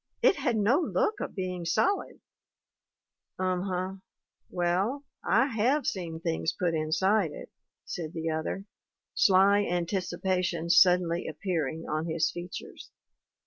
[0.23, 2.21] 'It had no look of being solid/"
[3.37, 3.93] 'Um huh.
[4.49, 7.51] Well, I have seen things put inside it/
[7.85, 8.65] said the other,
[9.13, 12.89] sly anticipation suddenly appearing on his features.